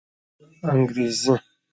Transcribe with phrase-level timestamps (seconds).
[0.71, 1.33] انګرېزي